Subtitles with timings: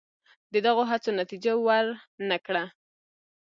[0.65, 1.85] دغو هڅو نتیجه ور
[2.29, 2.63] نه کړه.